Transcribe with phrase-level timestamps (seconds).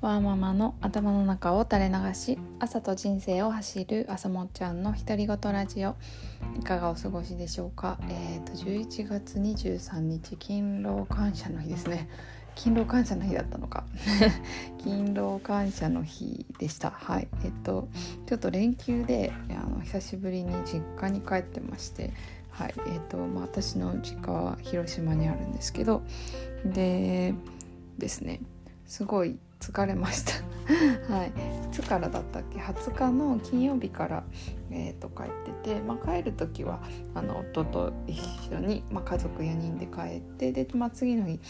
[0.00, 5.96] ワーママの頭の中を垂れ流し朝と人生を走る朝もっちゃんの独り言ラジオ。
[6.56, 7.98] いかがお過ごしでしょうか？
[8.08, 12.08] えっ、ー、と11月23日勤労感謝の日ですね。
[12.54, 13.86] 勤労感謝の日だったのか。
[14.78, 16.92] 勤労感謝の日でした。
[16.92, 17.26] はい。
[17.42, 17.88] えっ、と
[18.26, 22.12] ちょっと連休であの久しぶりに実家に帰ってまして
[22.50, 22.74] はい。
[22.86, 26.02] えーとまあ、私の実家は広島にあるんですけど
[26.64, 27.34] で
[27.98, 28.40] ですね。
[28.86, 30.32] すごい疲れました。
[31.12, 31.32] はい、い
[31.72, 34.24] つからだったっけ？20日の金曜日から、
[34.70, 36.80] えーと、帰ってて、まあ、帰る時は
[37.14, 38.20] あの夫と一
[38.54, 41.40] 緒に、まあ、家族4人で帰ってで、まあ、次の日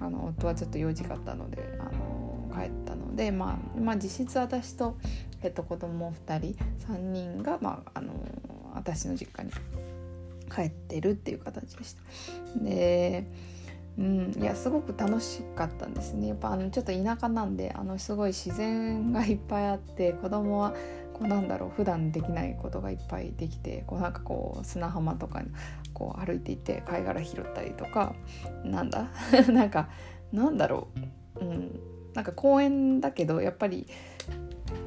[0.00, 4.96] あの夫はちょっと用事があったのであの帰ったので、まあ、まあ実質私と、
[5.42, 6.56] えっと、子供2人
[6.86, 8.12] 3人が、まあ、あの
[8.74, 9.52] 私の実家に
[10.54, 12.02] 帰ってるっていう形でした。
[12.60, 13.26] で
[13.98, 16.28] うん、いやすごく楽しかったんですね。
[16.28, 20.72] やっぱあのちょっと田舎なんであのすごい自然がいっぱいあって子供は
[21.12, 25.48] こうなんだろう普段できないことがいっぱいできてこうなんかこう砂浜とかに
[25.92, 28.14] こう歩いていって貝殻拾ったりとか
[28.64, 29.08] なんだ？
[29.52, 29.88] なんか
[30.32, 30.86] なんだろ
[31.40, 31.80] う、うん、
[32.14, 33.88] なんか公園だけどやっぱり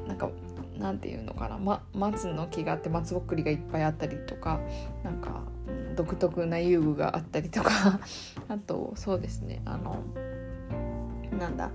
[0.08, 0.30] なんか
[0.78, 4.58] なんていうのかな、ま、松の木があって松ぼっくりがいっぱいあったりとか
[5.04, 8.00] なんか、うん、独特な遊具があったりとか。
[8.48, 9.62] あとそうですね。
[9.64, 9.96] あの
[11.38, 11.70] なんだ、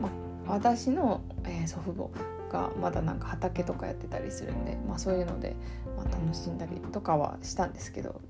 [0.00, 0.10] ま、
[0.54, 2.10] 私の、えー、祖父母
[2.50, 5.54] がまだなんか畑とかやってたりするんで、まあ、そういうので、
[5.96, 8.20] まあ、楽しんだりとかはしたんですけど。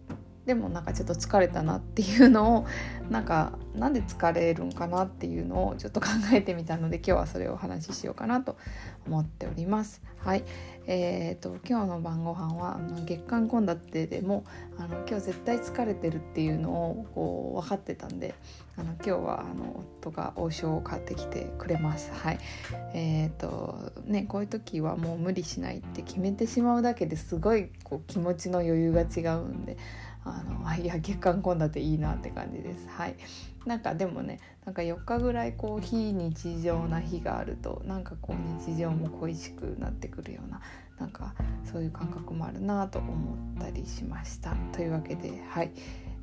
[0.49, 2.67] でもなんかちょっと疲れたなっていうのを
[3.11, 8.57] なんかなんで疲れるんかなっていうのをちょっと考えてみたので今日はそれをお話ししようかなと
[9.07, 10.01] 思っております。
[10.25, 10.45] はい、
[10.87, 14.45] えーと、今日の晩ご飯はあの月間献立でも
[14.79, 18.35] あの今日絶対疲れてるっていうのをこう分かってたんで
[18.79, 22.11] あの今日はあの夫が王将を買ってきてくれます。
[22.11, 22.39] はい、
[22.95, 29.77] えーとね、こういう時はもう無理しないって決めてしまうだけですごいこう気持ちの余裕が違うんで。
[30.29, 32.87] あのいや月間献立いいなって感じです。
[32.89, 33.17] はい。
[33.67, 40.61] なんかでもねなんか4日ぐらいこう非日常な日があるとなんかこう日常も恋しくなってくるような
[40.99, 41.35] なんか
[41.71, 44.55] そういう感覚もあるなと思ったりしました。
[44.73, 45.73] というわけではい。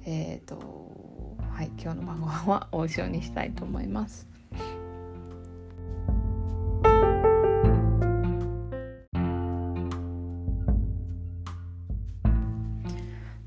[0.07, 1.71] えーと、とはい。
[1.77, 4.34] 今日の晩ご飯は王将にしたいと思います。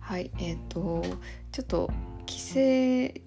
[0.09, 1.05] はいえっ、ー、と
[1.53, 1.91] ちょっと
[2.25, 2.41] 帰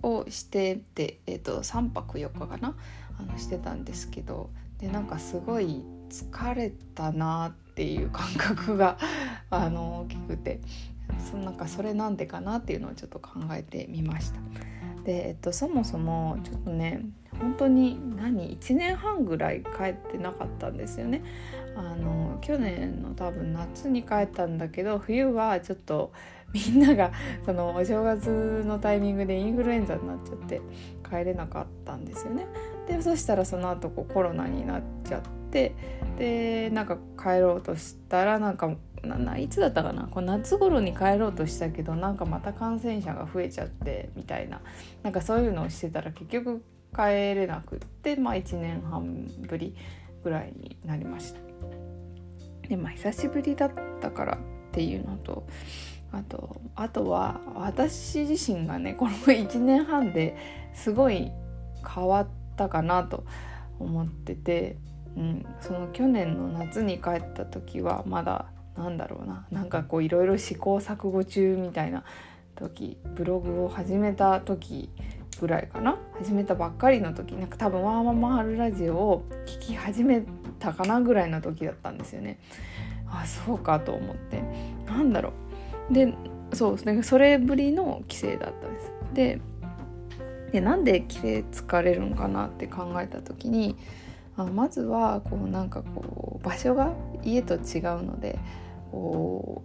[0.01, 2.75] 省をしてて、えーと、3泊4日かな？
[3.19, 4.49] あのしてたんですけど
[4.79, 8.97] でなんかすごい疲れたなっていう感覚が
[9.51, 10.59] あの大きくて
[11.29, 14.39] そなんかそれなんでかなっていうのをちょっと考えてみました。
[15.03, 17.05] で、えっと、そもそもちょっとね
[17.41, 21.23] 本当に何？1年半ぐらい帰ってなかったんですよね。
[21.75, 26.11] あの去年の多分夏に帰ったんだけど冬はちょっと
[26.53, 27.11] みんなが
[27.45, 30.61] そのお正月のタイミングでインフルエンザになっちゃって
[31.07, 32.47] 帰れなかったんですよね。
[32.87, 35.73] でそしたらその後こうコロナになっちゃって
[36.17, 40.03] でなんか帰ろうとしたらなんかないつだったかな？
[40.03, 44.61] こう夏頃に帰ろうとしたけどなんかまた感染者が増えちゃってみたいな
[45.03, 46.63] なんかそういうのをしてたら結局
[46.95, 49.75] 帰れなくってまあ1年半ぶり
[50.23, 51.39] ぐらいになりました。
[52.67, 54.37] でまあ久しぶりだったからっ
[54.71, 55.45] ていうのと
[56.11, 60.37] あとあとは私自身がねこの1年半で
[60.73, 61.31] すごい
[61.87, 63.25] 変わったかなと
[63.79, 64.77] 思ってて、
[65.17, 68.45] うん、その去年の夏に帰った時はまだ
[68.77, 72.03] なんだろうななんかこういろいろ試行錯誤中みたいな
[72.55, 74.89] 時ブログを始めた時
[75.41, 80.23] ぐらいかな始めたばっかりの時なんか多分ワーママハルラジオを聴き始め
[80.59, 82.37] たかなぐらいの時だったんですよね。
[83.07, 84.41] あそうかと思って
[84.85, 85.33] なんだろ
[85.89, 86.13] うで
[86.53, 88.93] そうですねそれぶりの帰省だったんです。
[89.13, 89.41] で
[90.51, 93.75] でなんで帰省疲れるのかなって考えた時に
[94.37, 96.93] あまずはこうなんかこう場所が
[97.23, 98.37] 家と違うので
[98.91, 99.63] こ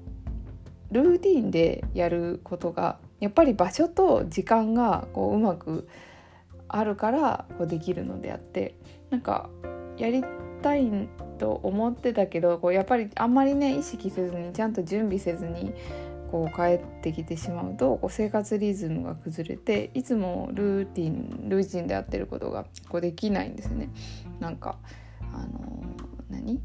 [0.90, 5.88] うルーティンでやることがやっぱり場所と時間がこううまく
[6.68, 8.74] あるからこうできるのであって
[9.10, 9.48] なんか
[9.96, 10.22] やり
[10.62, 10.90] たい
[11.38, 15.72] と思ってたけどこうやっぱりあんまりね意識せずにちゃんと準備せずに
[16.30, 23.90] こう帰ってきてしまうとこう生活リズムが崩れていつもルーティンルーチンでやってることがこうできないんですね。
[24.40, 24.78] なんか
[25.20, 25.82] あの
[26.28, 26.60] 何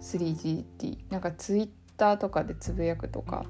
[0.00, 3.44] ？3GT なんかツイッターとかでつぶやくとか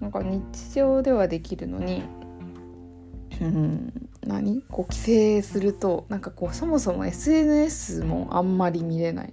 [0.00, 2.02] なんか日常ではできるのに、
[3.40, 3.92] うん、
[4.26, 4.62] 何？
[4.70, 9.32] こう規制するとなんかこうそもそも SNS もあんまり見れない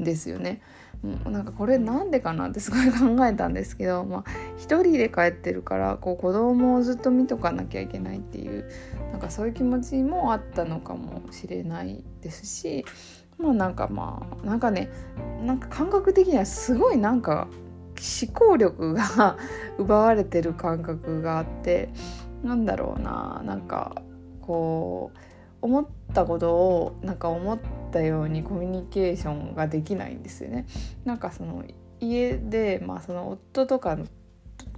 [0.00, 0.60] んですよね。
[1.24, 4.24] なんかこれなんでかなってすごい考えたんですけど、まあ、
[4.56, 8.68] 一人で帰ってるからこう子供をずっと見とかなきゃいけないっていう
[9.12, 12.84] なんかそういう気持ちもあったのかもしれないですし
[13.38, 14.90] まあなんかまあなんかね
[15.42, 17.46] なんか感覚的にはすごいなんか
[18.00, 19.36] 思考力が
[19.78, 21.90] 奪われてる感覚があって
[22.42, 24.02] なんだろうななんか
[24.40, 25.18] こう
[25.62, 27.58] 思ったことをなんか思っ
[27.90, 30.66] たようにコミュニケーションができないんですよね。
[31.04, 31.64] なんかその
[31.98, 34.06] 家で、まあ、その夫とかの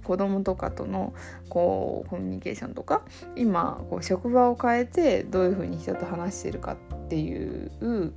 [0.03, 1.13] 子供とかとの
[1.49, 3.03] こうコミュニケーションとか
[3.35, 8.13] 今こう職場を変えてどういうふうに人と話してるかっていう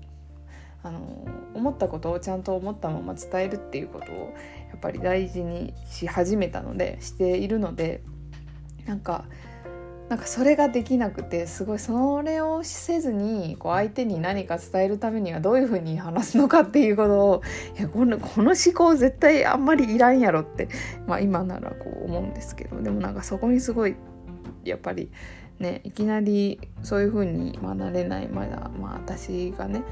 [0.82, 4.34] あの思ったことをちゃんと思ったまま伝えるっていうことを
[4.70, 8.02] やっぱり大事にし始めたのでしているので
[8.87, 9.25] なんか
[10.08, 17.43] なんかそれができなくてすごいそれをせずにこう相手に何か伝えるためにはどういうふうに話すのかっていうことを
[17.79, 20.69] いやこのこの思考絶対あんまりいらんやろって、
[21.06, 23.96] まあ、今ならこう思うんですけどでもなんかそこにすごい
[24.64, 25.11] やっぱり
[25.58, 29.82] ねいきなりそういうふうに、まあ、なれないまだ、まあ、私がね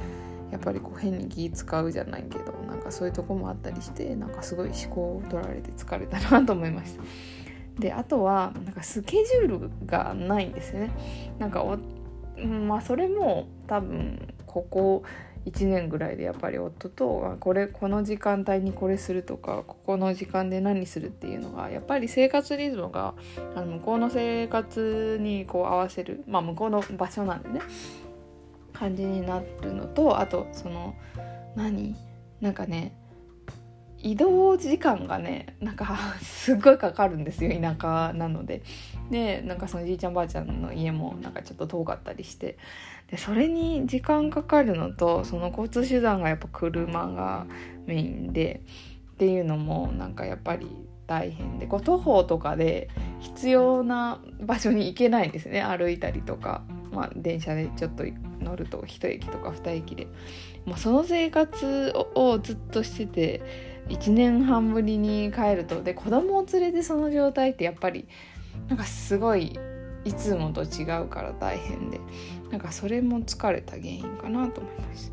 [0.50, 7.02] やっぱりこう変に気使うじゃないけどなんかそういうとこもあったりしてなんかすごい思考を取られて疲れたなと思いました。
[7.79, 10.91] であとはなんかスケジュールがないんですよね
[11.38, 11.64] なんか
[12.67, 15.02] まあそれも多分ここ
[15.47, 23.14] 1年ぐらいでやっぱり夫とこれこの時間帯にこれするとかここの時間で何するっていうのがやっぱり生活リズムが
[23.56, 27.61] あの向こうの生活にこう合わせるまあ向こうの場所なんでね
[28.72, 30.94] 感じになるのとあとその
[31.56, 31.96] 何？
[32.40, 32.94] なんかね
[33.99, 38.62] 移動時間がねなんかすっごいかかるんですよ田舎なので。
[39.11, 42.56] でなんかそのじいちゃんばあちゃんの家もなんかちょっと遠かったりして。
[43.08, 47.46] でそれに時間かかるのとその交通手段がやっぱ車が
[47.87, 48.62] メインで
[49.12, 50.69] っていうのもなんかやっぱり
[51.06, 51.67] 大変で。
[51.67, 52.88] こう徒歩とかで
[53.19, 55.61] 必要な場所に行けないんですね。
[55.61, 56.62] 歩いたりとか、
[56.93, 60.09] まあ、電車でちょっと行乗ると1駅とか2駅で
[60.65, 63.43] もうその生活をずっとしてて
[63.89, 68.07] 1年半ぶりに帰るとで子供を連れてその状態ってやっぱり
[68.69, 69.59] なんかすごい
[70.05, 72.01] いつもと違うから大変で
[72.51, 75.13] なんかそれも疲れた原因かなと思います。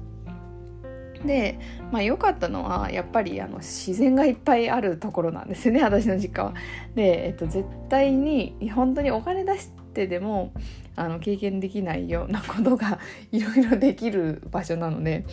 [1.26, 1.60] で
[1.92, 6.54] まあ良かったのはやっぱりあの自然がいっぱいあるところなんですよね私の実家は。
[6.96, 10.52] で、えっと、絶対に本当にお金出してでも
[10.96, 13.00] あの経験できないようなことが
[13.32, 15.26] いろいろできる場所なので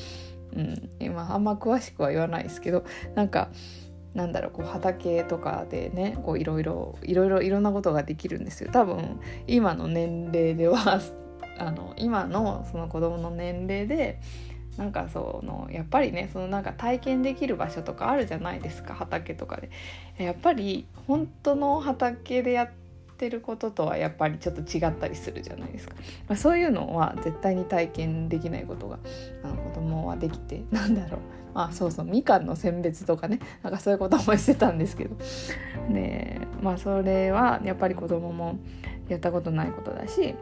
[0.54, 2.84] うん、今あんま詳しくは言わないですけど
[3.14, 3.50] なんか
[4.14, 8.70] なんだろうこう畑とかでねいろいろいろいろいろんなことができるんですよ。
[8.72, 11.00] 多分今の年齢では
[11.58, 14.20] あの今のその子供の年齢で
[14.76, 19.70] なんかそのやっぱりねそのなんか体験できる場所とかあるじゃないですか畑とかで。
[20.16, 22.83] やっぱり本当の畑でやって
[23.24, 25.94] ってることとはやっぱりちょっと違ったりするじゃないですか、
[26.28, 28.98] まあ、そういうのは絶対に体験できないことが
[29.42, 31.20] あの子供はできて なんだろう。
[31.54, 33.38] まあそうそうみかんの選別とかね。
[33.62, 35.16] なんかそういうこともしてたんですけど。
[35.88, 38.58] でまあそれはやっぱり子供も
[39.08, 40.34] やったことないことだし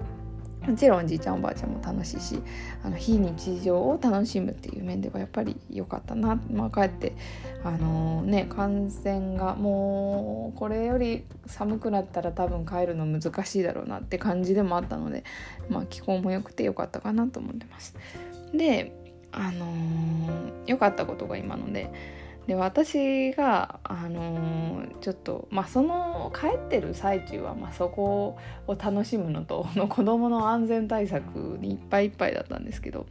[0.67, 2.41] もちろんおじいちゃんおばあちゃんも楽しいし
[2.84, 7.15] あの非日常を楽しむっていう面ではやっぱり良かったな、まあ、かえって
[7.65, 15.25] あのー、ね感染がもうこれより寒くなったら多分帰るの難しいだろうなって感じでもあったので、
[15.69, 17.94] まあ、気候も良くて良かったかなと思ってます。
[18.55, 18.96] で
[19.32, 21.91] あのー、良かったことが今ので
[22.46, 33.06] で私が、あのー、ちょっと、まあ、その帰ってる最中は、まあ、そこを楽しむのとの 子供の安全対策にいっぱいいっぱいだったんですけど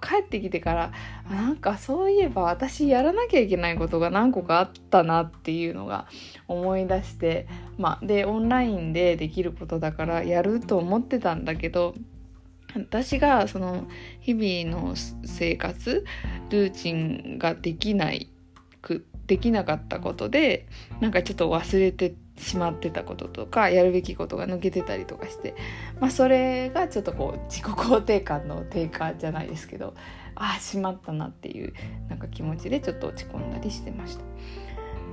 [0.00, 0.92] 帰ってきてから
[1.28, 6.06] なんかそういえば私やらなきゃいけないことが何個かあったなっていうのが
[6.46, 11.94] 思い出して、まあ、でオンラインでできることだからやると思ってたんだけど
[12.74, 13.88] 私がその
[14.20, 14.94] 日々の
[15.24, 16.04] 生活
[16.50, 18.28] ルーチンができない
[18.80, 20.66] くできなかったことで
[21.00, 25.54] なんかちょっと忘れてしまってたこととかやるべきことが抜けてたりとかして、
[26.00, 29.94] まあ、それがちょっとこう自己肯定感の低下じゃないですけど
[30.34, 31.74] ああしまったなっていう
[32.08, 34.24] なんか気持ちでちょっと落ち込んだりしてました。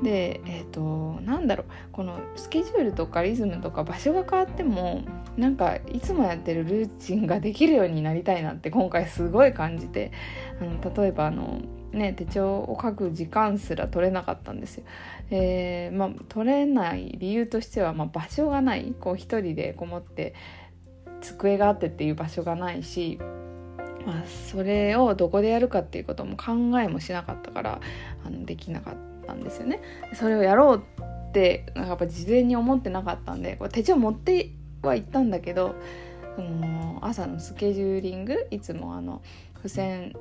[0.04, 5.04] でえっ、ー、となんだろうこのスケジュールとかリズムとか場所が変わっても
[5.38, 10.12] なんかいつもやってるルーチンができるようになりたいなって今回すごい感じて
[10.60, 11.62] あの例えばあの
[11.96, 14.84] ね、手帳を書く時間すら取れなかったんですよ。
[15.32, 20.36] えー、まあ、取れない理由としては、まあ、場所がないこう一人でこもって
[21.22, 23.18] 机があってっていう場所がないし、
[24.06, 27.82] まあ、それをどこでやるかっていうことも考えもしなかったから
[28.24, 29.82] あのできなかったんですよね。
[30.14, 30.84] それをやろう
[31.30, 34.52] ってなんかやっぱ事前に思ってなかったんでこれ手帳持って
[34.84, 35.76] は行ったんだけど、
[36.38, 39.22] あの朝のスケジューリングいつもあの
[39.56, 40.14] 付箋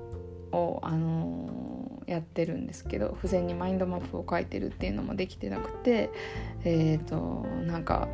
[0.54, 6.11] を、あのー、やってるんですけど付箋にマインドマップを書いてるっていうのもできてなくて
[6.64, 8.08] えっ、ー、となんか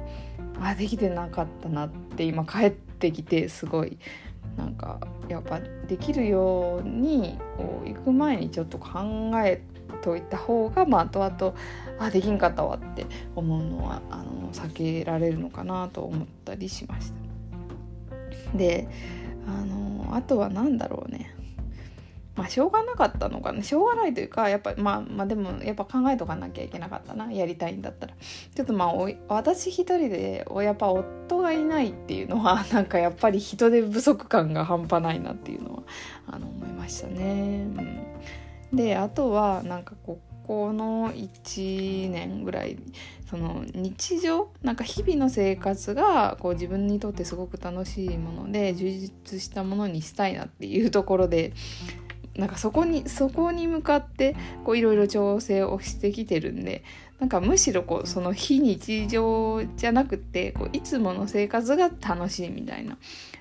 [0.61, 3.99] あできてなかったなって今帰ってきてすごい
[4.57, 9.63] なんかやっぱできるようにこう行く前にちょっと考え
[10.03, 11.55] といた方が、まあ、後々
[11.99, 18.57] あできんかったわって思うのはあの避けられるのかなと思ったりしました。
[18.57, 18.89] で
[19.47, 21.35] あのあとは何だろうね
[22.41, 23.63] まあしょうがなかったのかな。
[23.63, 27.31] しょうがないというかやっぱまあまあでもやっぱ考えとかなきゃいけなかったな。
[27.31, 28.15] やりたいんだったら。
[28.55, 28.95] ちょっとまあ
[29.29, 35.83] 私一人でやっぱ夫がいないっていうのは なんかやっぱり人手不足感が半端ないなっていうのは
[36.29, 37.67] あの思いましたね。
[38.73, 42.77] うん、であとはなんかここの1年ぐらい
[43.31, 51.53] その日常なんか日々の生活がこう自分にとってすごく楽しいもので充実したものにしたいなっていうところで
[52.37, 54.37] なんかそこにそこに向かって
[54.75, 56.85] いろいろ調整をしてきてるんで
[57.19, 62.97] なんかむしろこうその非日常じゃなくてこういつもの生活が楽しいみたいな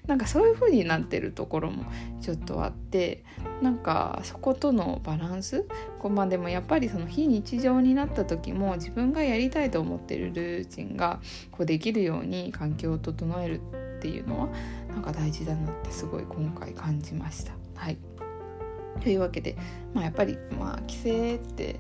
[0.06, 1.86] なんかそういう風になってるところも
[2.20, 3.24] ちょっとあって
[3.62, 5.66] なんかそことのバランス
[6.00, 13.62] こうまあでもやっぱりその非日常になった時も自分がやりたいと思ってるルーチンがこうできるように環境を整える
[14.00, 14.50] っていうのは
[14.90, 17.54] なんか大事だなってすごい今回感じました。
[17.76, 18.09] はい
[19.00, 19.58] というわけで、
[19.94, 21.80] まあ、やっぱり、まあ、帰省って、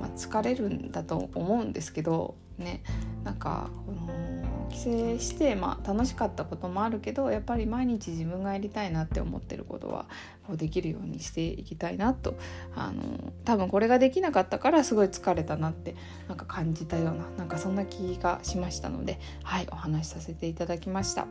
[0.00, 2.82] まあ、疲れるんだと思うんですけどね
[3.24, 4.28] なんかこの
[4.68, 10.06] 帰省して、まあ、楽しかったこともあるけどやっぱり毎日自分がやりたいなって思ってることは
[10.46, 12.36] こうできるようにしていきたいなと
[12.74, 15.96] あの多分これができなかったからすごい疲れたなって
[16.28, 21.26] なんか感じたようななんかそんな気がしましたのではいお話しさせていただきました。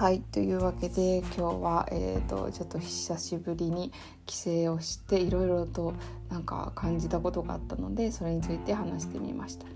[0.00, 3.92] はいというわけで今日は、えーと、ちょっと久しぶりに
[4.24, 5.92] 帰省をしていろいろと
[6.30, 9.66] なんか感じたことがあったのでそれについて話してみました。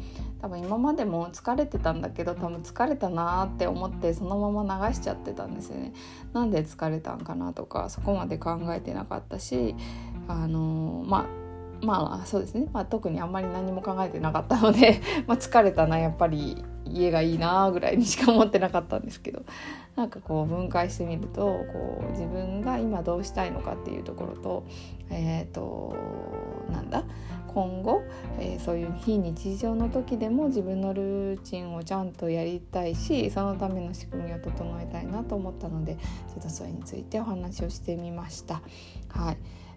[0.41, 5.93] 多分今までも疲れてたんだけど多分疲れたなーって思ってそのまま流しちゃってたんですよね。
[6.33, 9.75] なんで疲れたんかなとかそこまで考えてなかったし
[10.27, 11.27] あのー、ま
[11.83, 16.65] あまあそうですね、まあ、特にあんまり何も考えてなかったので ま疲れたなやっぱり。
[16.87, 19.43] 家がいいなぐらいにしか思ってなかったんですけど
[19.97, 24.65] なんかこう分解してみるとこう自分が今どうしたいのかっていうところと
[25.11, 25.97] えっ、ー、と
[26.71, 27.05] なんだ？
[27.55, 28.03] 今後、
[28.41, 38.61] えー、そういう非日常の時でも自分のルーチンをちゃんとやりたいしそのための仕組みを整えたいなと思ったのでちょっとそれについてお話をしてみました。
[39.09, 39.37] はい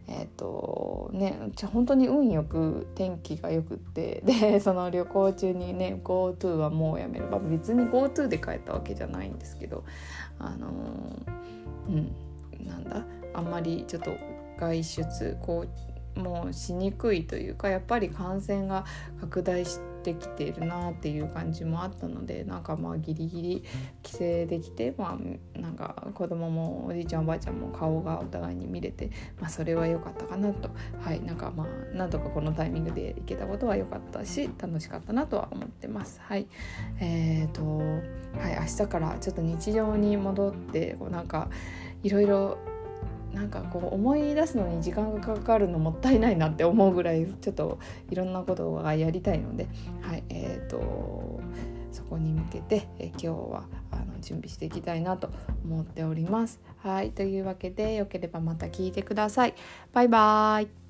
[0.10, 9.84] えーとね、本当に運よく天気がよくって でその旅行中にね GoTo はもうやめる、まあ、別に GoTo で帰ったわけじゃないんですけど
[10.40, 10.70] あの、
[11.90, 12.16] うん
[12.66, 13.06] なんだ？
[13.34, 14.12] あんまりちょっと
[14.58, 15.66] 外出こ
[16.16, 18.86] うもうしにくいというかやっぱり感染が
[19.20, 23.64] 拡大しててきているなっていう感じもあったのでなんかまあギリギリ
[24.04, 30.70] 帰省できてまあなんか子供もおじいちゃんおばあちゃんも顔がお互いに見れて、まあ、それは良かったかなと。
[31.02, 36.22] はいなんかまあなんとかこのタイミングで行けたことは良かったし楽しかったなとは思ってます。
[36.22, 36.48] はい。
[37.00, 41.50] えーとはい明日からちょっと日常に戻ってこうなんか
[42.04, 42.58] いろいろ
[43.38, 47.78] なんかこう思い出すのに時間がかかるのもったいないなって思うぐらいちょっと
[48.10, 49.68] いろんなことがやりたいので、
[50.02, 51.40] はいえーと、
[51.92, 55.30] そこに向けて、え今日はあの準備していきたいなと
[55.64, 56.60] 思っております。
[56.80, 59.54] はいというわけでよければまた聞いてください。
[59.94, 60.87] バイバーイ